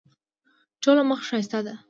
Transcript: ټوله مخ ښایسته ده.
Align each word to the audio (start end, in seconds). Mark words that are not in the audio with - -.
ټوله 0.81 1.01
مخ 1.09 1.19
ښایسته 1.29 1.59
ده. 1.65 1.73